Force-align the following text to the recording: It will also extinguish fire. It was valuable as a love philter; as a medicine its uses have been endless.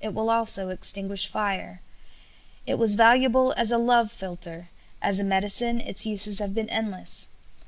It 0.00 0.12
will 0.14 0.30
also 0.30 0.70
extinguish 0.70 1.28
fire. 1.28 1.80
It 2.66 2.74
was 2.74 2.96
valuable 2.96 3.54
as 3.56 3.70
a 3.70 3.78
love 3.78 4.08
philter; 4.10 4.66
as 5.00 5.20
a 5.20 5.24
medicine 5.24 5.80
its 5.80 6.04
uses 6.04 6.40
have 6.40 6.52
been 6.52 6.68
endless. 6.70 7.28